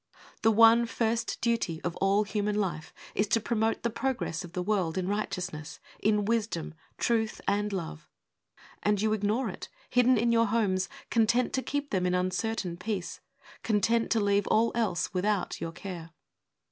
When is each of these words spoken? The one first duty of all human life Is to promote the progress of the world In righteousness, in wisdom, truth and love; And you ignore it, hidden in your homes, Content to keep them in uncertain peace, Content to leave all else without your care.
The 0.41 0.49
one 0.51 0.87
first 0.87 1.39
duty 1.41 1.79
of 1.83 1.95
all 1.97 2.23
human 2.23 2.55
life 2.55 2.91
Is 3.13 3.27
to 3.27 3.39
promote 3.39 3.83
the 3.83 3.91
progress 3.91 4.43
of 4.43 4.53
the 4.53 4.63
world 4.63 4.97
In 4.97 5.07
righteousness, 5.07 5.79
in 5.99 6.25
wisdom, 6.25 6.73
truth 6.97 7.39
and 7.47 7.71
love; 7.71 8.09
And 8.81 8.99
you 8.99 9.13
ignore 9.13 9.47
it, 9.47 9.69
hidden 9.91 10.17
in 10.17 10.31
your 10.31 10.47
homes, 10.47 10.89
Content 11.11 11.53
to 11.53 11.61
keep 11.61 11.91
them 11.91 12.07
in 12.07 12.15
uncertain 12.15 12.77
peace, 12.77 13.19
Content 13.61 14.09
to 14.13 14.19
leave 14.19 14.47
all 14.47 14.71
else 14.73 15.13
without 15.13 15.61
your 15.61 15.71
care. 15.71 16.09